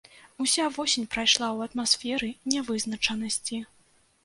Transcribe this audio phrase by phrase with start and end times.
[0.43, 3.63] Уся восень прайшла ў атмасферы нявызначанасці.